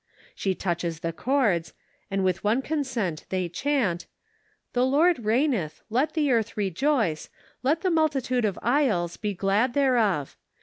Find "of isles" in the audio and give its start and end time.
8.43-9.15